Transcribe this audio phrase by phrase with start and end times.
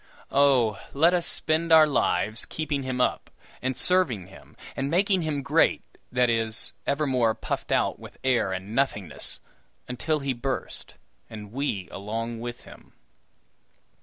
[0.31, 3.29] Oh, let us spend our lives keeping him up,
[3.61, 8.73] and serving him, and making him great that is, evermore puffed out with air and
[8.73, 9.39] nothingness
[9.87, 10.95] until he burst,
[11.29, 12.93] and we along with him!